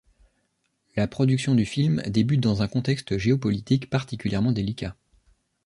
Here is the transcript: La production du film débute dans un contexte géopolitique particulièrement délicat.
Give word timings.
La 0.95 1.05
production 1.07 1.53
du 1.53 1.63
film 1.63 2.01
débute 2.07 2.39
dans 2.41 2.63
un 2.63 2.67
contexte 2.67 3.19
géopolitique 3.19 3.91
particulièrement 3.91 4.51
délicat. 4.51 4.95